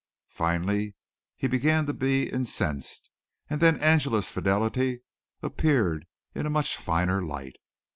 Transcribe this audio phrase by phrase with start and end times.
[0.31, 0.95] Finally
[1.37, 3.11] he began to be incensed,
[3.51, 5.01] and then Angela's fidelity
[5.43, 7.57] appeared in a much finer light.